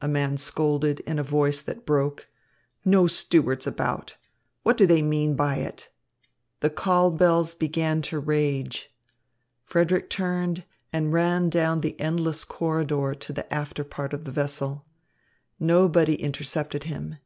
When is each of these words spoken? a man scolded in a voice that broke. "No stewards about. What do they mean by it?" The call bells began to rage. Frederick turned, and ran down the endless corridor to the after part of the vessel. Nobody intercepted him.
a 0.00 0.06
man 0.06 0.36
scolded 0.38 1.00
in 1.00 1.18
a 1.18 1.22
voice 1.24 1.60
that 1.60 1.84
broke. 1.84 2.28
"No 2.84 3.08
stewards 3.08 3.66
about. 3.66 4.16
What 4.62 4.76
do 4.76 4.86
they 4.86 5.02
mean 5.02 5.34
by 5.34 5.56
it?" 5.56 5.90
The 6.60 6.70
call 6.70 7.10
bells 7.10 7.54
began 7.54 8.00
to 8.02 8.20
rage. 8.20 8.94
Frederick 9.64 10.08
turned, 10.08 10.62
and 10.92 11.12
ran 11.12 11.48
down 11.50 11.80
the 11.80 11.98
endless 11.98 12.44
corridor 12.44 13.16
to 13.18 13.32
the 13.32 13.52
after 13.52 13.82
part 13.82 14.12
of 14.12 14.22
the 14.26 14.30
vessel. 14.30 14.86
Nobody 15.58 16.14
intercepted 16.14 16.84
him. 16.84 17.16